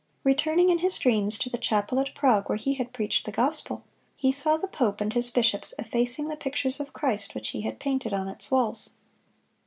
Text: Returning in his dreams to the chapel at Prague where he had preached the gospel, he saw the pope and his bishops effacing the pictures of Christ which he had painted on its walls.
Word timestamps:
Returning 0.23 0.69
in 0.69 0.79
his 0.79 0.97
dreams 0.97 1.37
to 1.37 1.47
the 1.47 1.59
chapel 1.59 1.99
at 1.99 2.15
Prague 2.15 2.49
where 2.49 2.57
he 2.57 2.73
had 2.73 2.91
preached 2.91 3.23
the 3.23 3.31
gospel, 3.31 3.83
he 4.15 4.31
saw 4.31 4.57
the 4.57 4.67
pope 4.67 4.99
and 4.99 5.13
his 5.13 5.29
bishops 5.29 5.75
effacing 5.77 6.27
the 6.27 6.35
pictures 6.35 6.79
of 6.79 6.91
Christ 6.91 7.35
which 7.35 7.49
he 7.49 7.61
had 7.61 7.79
painted 7.79 8.11
on 8.11 8.27
its 8.27 8.49
walls. 8.49 8.93